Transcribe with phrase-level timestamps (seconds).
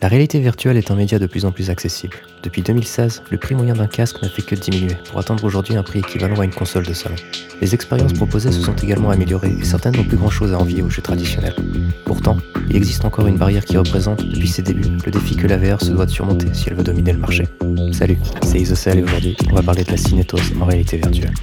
[0.00, 2.18] La réalité virtuelle est un média de plus en plus accessible.
[2.44, 5.82] Depuis 2016, le prix moyen d'un casque n'a fait que diminuer pour atteindre aujourd'hui un
[5.82, 7.16] prix équivalent à une console de salon.
[7.60, 10.82] Les expériences proposées se sont également améliorées et certaines n'ont plus grand chose à envier
[10.82, 11.56] aux jeux traditionnels.
[12.04, 12.36] Pourtant,
[12.70, 15.80] il existe encore une barrière qui représente, depuis ses débuts, le défi que la VR
[15.80, 17.48] se doit de surmonter si elle veut dominer le marché.
[17.90, 21.34] Salut, c'est Isocel et aujourd'hui, on va parler de la cinétose en réalité virtuelle.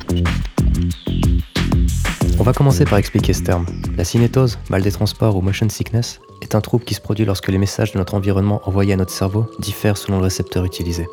[2.40, 3.66] On va commencer par expliquer ce terme.
[3.98, 7.48] La cinétose, mal des transports ou motion sickness, est un trouble qui se produit lorsque
[7.48, 11.08] les messages de notre environnement envoyés à notre cerveau diffèrent selon le récepteur utilisé.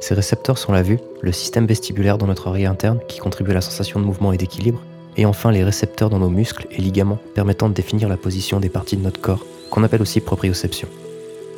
[0.00, 3.54] Ces récepteurs sont la vue, le système vestibulaire dans notre oreille interne qui contribue à
[3.54, 4.82] la sensation de mouvement et d'équilibre,
[5.16, 8.68] et enfin les récepteurs dans nos muscles et ligaments permettant de définir la position des
[8.68, 10.88] parties de notre corps, qu'on appelle aussi proprioception.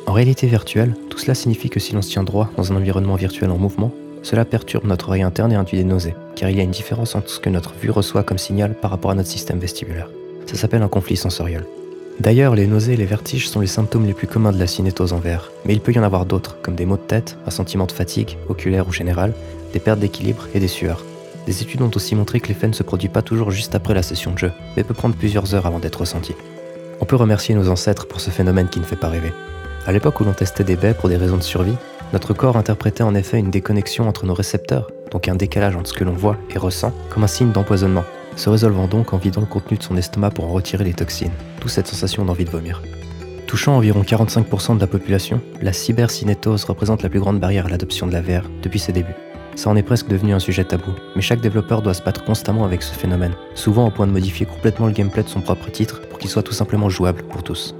[0.05, 3.15] En réalité virtuelle, tout cela signifie que si l'on se tient droit dans un environnement
[3.15, 3.91] virtuel en mouvement,
[4.23, 7.15] cela perturbe notre oreille interne et induit des nausées, car il y a une différence
[7.15, 10.09] entre ce que notre vue reçoit comme signal par rapport à notre système vestibulaire.
[10.45, 11.65] Ça s'appelle un conflit sensoriel.
[12.19, 15.13] D'ailleurs, les nausées et les vertiges sont les symptômes les plus communs de la cinétose
[15.13, 17.51] en verre, mais il peut y en avoir d'autres, comme des maux de tête, un
[17.51, 19.33] sentiment de fatigue, oculaire ou générale,
[19.71, 21.03] des pertes d'équilibre et des sueurs.
[21.45, 24.01] Des études ont aussi montré que l'effet ne se produit pas toujours juste après la
[24.01, 26.33] session de jeu, mais peut prendre plusieurs heures avant d'être ressenti.
[26.99, 29.31] On peut remercier nos ancêtres pour ce phénomène qui ne fait pas rêver.
[29.85, 31.77] À l'époque où l'on testait des baies pour des raisons de survie,
[32.13, 35.93] notre corps interprétait en effet une déconnexion entre nos récepteurs, donc un décalage entre ce
[35.93, 38.05] que l'on voit et ressent, comme un signe d'empoisonnement,
[38.37, 41.31] se résolvant donc en vidant le contenu de son estomac pour en retirer les toxines,
[41.59, 42.81] d'où cette sensation d'envie de vomir.
[43.47, 48.05] Touchant environ 45% de la population, la cybercinétose représente la plus grande barrière à l'adoption
[48.07, 49.15] de la VR depuis ses débuts.
[49.55, 52.65] Ça en est presque devenu un sujet tabou, mais chaque développeur doit se battre constamment
[52.65, 56.01] avec ce phénomène, souvent au point de modifier complètement le gameplay de son propre titre
[56.07, 57.73] pour qu'il soit tout simplement jouable pour tous.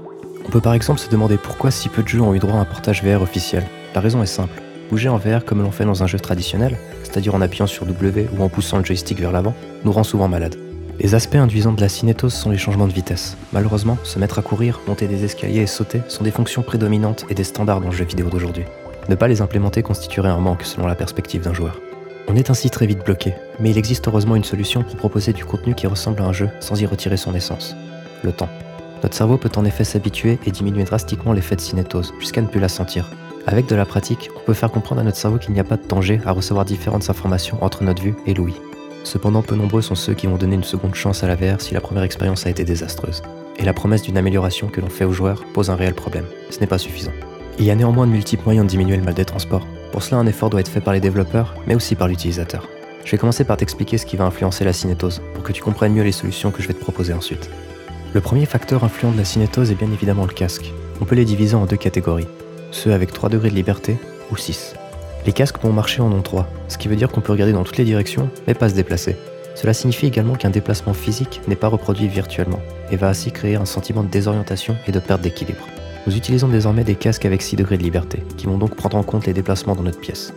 [0.44, 2.60] On peut par exemple se demander pourquoi si peu de jeux ont eu droit à
[2.60, 3.64] un portage VR officiel.
[3.94, 4.60] La raison est simple.
[4.90, 8.28] Bouger en VR comme l'on fait dans un jeu traditionnel, c'est-à-dire en appuyant sur W
[8.36, 10.56] ou en poussant le joystick vers l'avant, nous rend souvent malades.
[10.98, 13.36] Les aspects induisants de la cinétose sont les changements de vitesse.
[13.52, 17.34] Malheureusement, se mettre à courir, monter des escaliers et sauter sont des fonctions prédominantes et
[17.34, 18.64] des standards dans le jeu vidéo d'aujourd'hui.
[19.08, 21.80] Ne pas les implémenter constituerait un manque selon la perspective d'un joueur.
[22.26, 25.44] On est ainsi très vite bloqué, mais il existe heureusement une solution pour proposer du
[25.44, 27.76] contenu qui ressemble à un jeu sans y retirer son essence.
[28.22, 28.50] Le temps.
[29.02, 32.60] Notre cerveau peut en effet s'habituer et diminuer drastiquement l'effet de cinétose, jusqu'à ne plus
[32.60, 33.08] la sentir.
[33.48, 35.78] Avec de la pratique, on peut faire comprendre à notre cerveau qu'il n'y a pas
[35.78, 38.60] de danger à recevoir différentes informations entre notre vue et l'ouïe.
[39.04, 41.80] Cependant, peu nombreux sont ceux qui vont donner une seconde chance à la si la
[41.80, 43.22] première expérience a été désastreuse.
[43.56, 46.26] Et la promesse d'une amélioration que l'on fait aux joueurs pose un réel problème.
[46.50, 47.12] Ce n'est pas suffisant.
[47.58, 49.66] Il y a néanmoins de multiples moyens de diminuer le mal des transports.
[49.92, 52.68] Pour cela, un effort doit être fait par les développeurs, mais aussi par l'utilisateur.
[53.06, 55.94] Je vais commencer par t'expliquer ce qui va influencer la cinétose, pour que tu comprennes
[55.94, 57.48] mieux les solutions que je vais te proposer ensuite.
[58.12, 60.70] Le premier facteur influent de la cinétose est bien évidemment le casque.
[61.00, 62.28] On peut les diviser en deux catégories
[62.70, 63.96] ceux avec 3 degrés de liberté
[64.30, 64.74] ou 6.
[65.26, 67.64] Les casques vont marcher en ont 3, ce qui veut dire qu'on peut regarder dans
[67.64, 69.16] toutes les directions, mais pas se déplacer.
[69.54, 73.64] Cela signifie également qu'un déplacement physique n'est pas reproduit virtuellement, et va ainsi créer un
[73.64, 75.66] sentiment de désorientation et de perte d'équilibre.
[76.06, 79.02] Nous utilisons désormais des casques avec 6 degrés de liberté, qui vont donc prendre en
[79.02, 80.32] compte les déplacements dans notre pièce.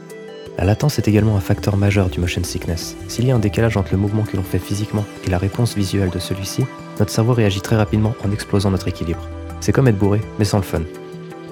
[0.58, 2.96] La latence est également un facteur majeur du motion sickness.
[3.08, 5.76] S'il y a un décalage entre le mouvement que l'on fait physiquement et la réponse
[5.76, 6.66] visuelle de celui-ci,
[7.00, 9.28] notre cerveau réagit très rapidement en explosant notre équilibre.
[9.60, 10.82] C'est comme être bourré, mais sans le fun.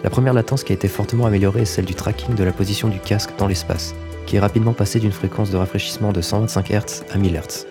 [0.01, 2.87] La première latence qui a été fortement améliorée est celle du tracking de la position
[2.87, 3.93] du casque dans l'espace,
[4.25, 7.65] qui est rapidement passé d'une fréquence de rafraîchissement de 125 Hz à 1000 Hz.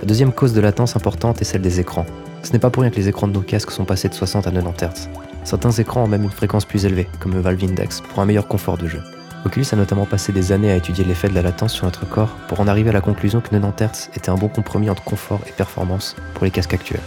[0.00, 2.04] La deuxième cause de latence importante est celle des écrans.
[2.42, 4.46] Ce n'est pas pour rien que les écrans de nos casques sont passés de 60
[4.46, 5.08] à 90 Hz.
[5.44, 8.46] Certains écrans ont même une fréquence plus élevée, comme le Valve Index, pour un meilleur
[8.46, 9.00] confort de jeu.
[9.46, 12.36] Oculus a notamment passé des années à étudier l'effet de la latence sur notre corps
[12.46, 15.40] pour en arriver à la conclusion que 90 Hz était un bon compromis entre confort
[15.48, 17.00] et performance pour les casques actuels.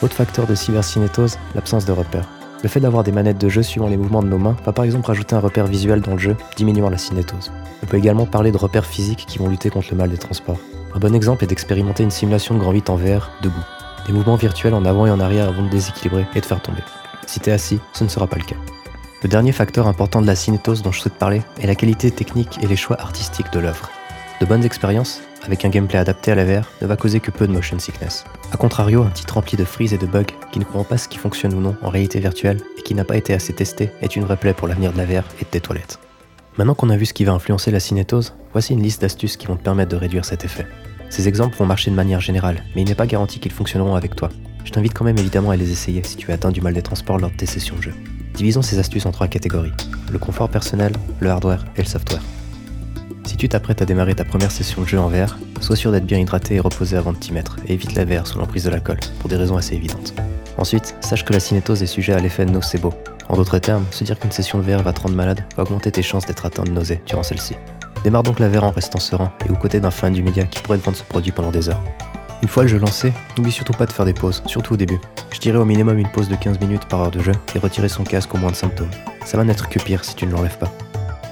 [0.00, 2.35] Autre facteur de cybercinétose, l'absence de repères.
[2.62, 4.84] Le fait d'avoir des manettes de jeu suivant les mouvements de nos mains va par
[4.84, 7.52] exemple rajouter un repère visuel dans le jeu, diminuant la cinétose.
[7.82, 10.58] On peut également parler de repères physiques qui vont lutter contre le mal des transports.
[10.94, 13.64] Un bon exemple est d'expérimenter une simulation de grand 8 en VR debout.
[14.06, 16.82] Des mouvements virtuels en avant et en arrière vont te déséquilibrer et te faire tomber.
[17.26, 18.56] Si t'es assis, ce ne sera pas le cas.
[19.22, 22.58] Le dernier facteur important de la cinétose dont je souhaite parler est la qualité technique
[22.62, 23.90] et les choix artistiques de l'œuvre.
[24.38, 27.46] De bonnes expériences, avec un gameplay adapté à la VR, ne va causer que peu
[27.46, 28.24] de motion sickness.
[28.52, 31.08] A contrario, un titre rempli de freeze et de bugs qui ne comprend pas ce
[31.08, 34.14] qui fonctionne ou non en réalité virtuelle et qui n'a pas été assez testé est
[34.14, 35.98] une vraie plaie pour l'avenir de la VR et de tes toilettes.
[36.58, 39.46] Maintenant qu'on a vu ce qui va influencer la cinétose, voici une liste d'astuces qui
[39.46, 40.66] vont te permettre de réduire cet effet.
[41.08, 44.16] Ces exemples vont marcher de manière générale, mais il n'est pas garanti qu'ils fonctionneront avec
[44.16, 44.28] toi.
[44.64, 46.82] Je t'invite quand même évidemment à les essayer si tu as atteint du mal des
[46.82, 47.94] transports lors de tes sessions de jeu.
[48.34, 49.72] Divisons ces astuces en trois catégories
[50.12, 52.22] le confort personnel, le hardware et le software.
[53.26, 56.06] Si tu t'apprêtes à démarrer ta première session de jeu en VR, sois sûr d'être
[56.06, 58.70] bien hydraté et reposé avant de t'y mettre, et évite la VR sous l'emprise de
[58.70, 60.14] l'alcool, pour des raisons assez évidentes.
[60.58, 62.94] Ensuite, sache que la cinétose est sujet à l'effet nocebo.
[63.28, 65.90] En d'autres termes, se dire qu'une session de VR va te rendre malade va augmenter
[65.90, 67.56] tes chances d'être atteint de nausée durant celle-ci.
[68.04, 70.60] Démarre donc la VR en restant serein et aux côtés d'un fan du média qui
[70.60, 71.82] pourrait te vendre ce produit pendant des heures.
[72.42, 75.00] Une fois le jeu lancé, n'oublie surtout pas de faire des pauses, surtout au début.
[75.32, 77.88] Je dirais au minimum une pause de 15 minutes par heure de jeu et retirer
[77.88, 78.90] son casque au moins de symptômes.
[79.24, 80.70] Ça va n'être que pire si tu ne l'enlèves pas.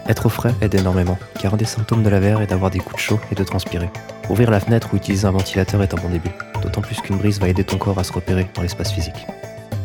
[0.06, 2.78] Être au frais aide énormément, car un des symptômes de la VR est d'avoir des
[2.78, 3.90] coups de chaud et de transpirer.
[4.28, 6.30] Ouvrir la fenêtre ou utiliser un ventilateur est un bon début,
[6.62, 9.26] d'autant plus qu'une brise va aider ton corps à se repérer dans l'espace physique.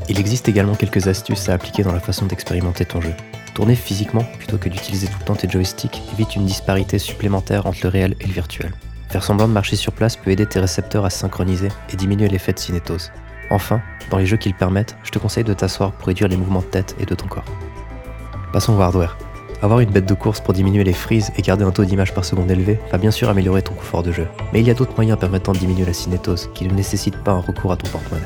[0.09, 3.13] Il existe également quelques astuces à appliquer dans la façon d'expérimenter ton jeu.
[3.53, 7.79] Tourner physiquement plutôt que d'utiliser tout le temps tes joysticks évite une disparité supplémentaire entre
[7.83, 8.73] le réel et le virtuel.
[9.09, 12.27] Faire semblant de marcher sur place peut aider tes récepteurs à se synchroniser et diminuer
[12.27, 13.11] l'effet de cinétose.
[13.51, 13.81] Enfin,
[14.11, 16.61] dans les jeux qui le permettent, je te conseille de t'asseoir pour réduire les mouvements
[16.61, 17.45] de tête et de ton corps.
[18.51, 19.17] Passons au hardware.
[19.61, 22.23] Avoir une bête de course pour diminuer les frises et garder un taux d'image par
[22.23, 24.25] seconde élevé va bien sûr améliorer ton confort de jeu.
[24.53, 27.31] Mais il y a d'autres moyens permettant de diminuer la cinétose qui ne nécessitent pas
[27.31, 28.23] un recours à ton porte-monnaie.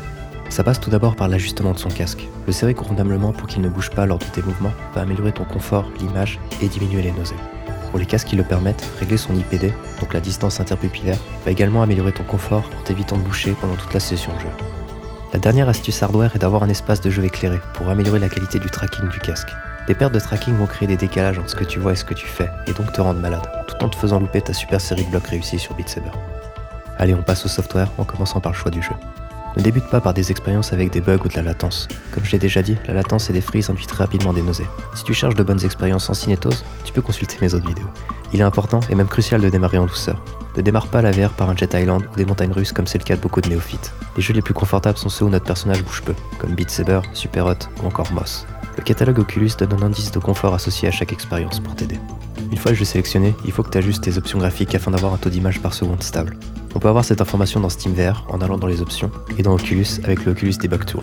[0.50, 2.28] Ça passe tout d'abord par l'ajustement de son casque.
[2.46, 5.44] Le serrer convenablement pour qu'il ne bouge pas lors de tes mouvements va améliorer ton
[5.44, 7.34] confort, l'image et diminuer les nausées.
[7.90, 11.82] Pour les casques qui le permettent, régler son IPD, donc la distance interpupillaire, va également
[11.82, 14.50] améliorer ton confort en t'évitant de boucher pendant toute la session de jeu.
[15.34, 18.60] La dernière astuce hardware est d'avoir un espace de jeu éclairé pour améliorer la qualité
[18.60, 19.50] du tracking du casque.
[19.88, 22.06] Des pertes de tracking vont créer des décalages entre ce que tu vois et ce
[22.06, 24.80] que tu fais, et donc te rendre malade, tout en te faisant louper ta super
[24.80, 26.00] série de blocs réussis sur Beat.
[26.98, 28.94] Allez, on passe au software en commençant par le choix du jeu.
[29.56, 31.88] Ne débute pas par des expériences avec des bugs ou de la latence.
[32.12, 34.68] Comme je l'ai déjà dit, la latence et des frises induisent rapidement des nausées.
[34.96, 37.90] Si tu cherches de bonnes expériences en cinétose, tu peux consulter mes autres vidéos.
[38.34, 40.24] Il est important et même crucial de démarrer en douceur.
[40.58, 42.98] Ne démarre pas la VR par un Jet Island ou des montagnes russes comme c'est
[42.98, 43.94] le cas de beaucoup de néophytes.
[44.16, 47.02] Les jeux les plus confortables sont ceux où notre personnage bouge peu, comme Beat Saber,
[47.14, 48.48] Super Hot ou encore Moss.
[48.78, 52.00] Le catalogue Oculus donne un indice de confort associé à chaque expérience pour t'aider.
[52.54, 55.12] Une fois le jeu sélectionné, il faut que tu ajustes tes options graphiques afin d'avoir
[55.12, 56.38] un taux d'image par seconde stable.
[56.76, 59.10] On peut avoir cette information dans SteamVR en allant dans les options
[59.40, 61.02] et dans Oculus avec le Oculus Debug Tool.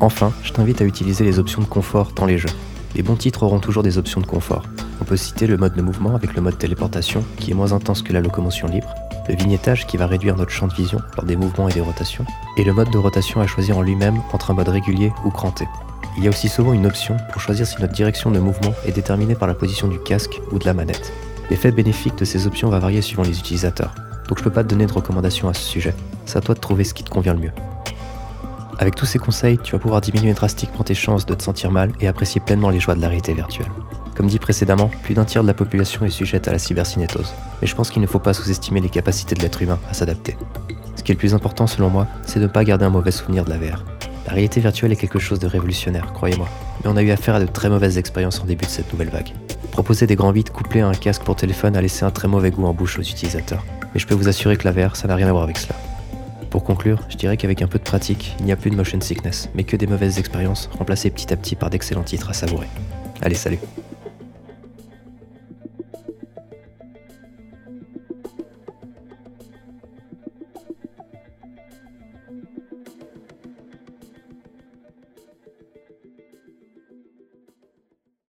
[0.00, 2.48] Enfin, je t'invite à utiliser les options de confort dans les jeux.
[2.94, 4.62] Les bons titres auront toujours des options de confort.
[5.02, 8.00] On peut citer le mode de mouvement avec le mode téléportation qui est moins intense
[8.00, 8.94] que la locomotion libre,
[9.28, 12.24] le vignettage qui va réduire notre champ de vision lors des mouvements et des rotations,
[12.56, 15.66] et le mode de rotation à choisir en lui-même entre un mode régulier ou cranté.
[16.20, 18.92] Il y a aussi souvent une option pour choisir si notre direction de mouvement est
[18.92, 21.14] déterminée par la position du casque ou de la manette.
[21.48, 23.94] L'effet bénéfique de ces options va varier suivant les utilisateurs,
[24.28, 25.94] donc je peux pas te donner de recommandations à ce sujet.
[26.26, 27.52] C'est à toi de trouver ce qui te convient le mieux.
[28.78, 31.90] Avec tous ces conseils, tu vas pouvoir diminuer drastiquement tes chances de te sentir mal
[32.00, 33.70] et apprécier pleinement les joies de la réalité virtuelle.
[34.14, 37.32] Comme dit précédemment, plus d'un tiers de la population est sujette à la cybercinétose,
[37.62, 40.36] mais je pense qu'il ne faut pas sous-estimer les capacités de l'être humain à s'adapter.
[40.96, 43.10] Ce qui est le plus important selon moi, c'est de ne pas garder un mauvais
[43.10, 43.82] souvenir de la VR.
[44.26, 46.48] La réalité virtuelle est quelque chose de révolutionnaire, croyez-moi,
[46.82, 49.08] mais on a eu affaire à de très mauvaises expériences en début de cette nouvelle
[49.08, 49.32] vague.
[49.72, 52.50] Proposer des grands vides couplés à un casque pour téléphone a laissé un très mauvais
[52.50, 53.64] goût en bouche aux utilisateurs,
[53.94, 55.74] mais je peux vous assurer que la ça n'a rien à voir avec cela.
[56.50, 59.00] Pour conclure, je dirais qu'avec un peu de pratique, il n'y a plus de motion
[59.00, 62.66] sickness, mais que des mauvaises expériences remplacées petit à petit par d'excellents titres à savourer.
[63.22, 63.58] Allez, salut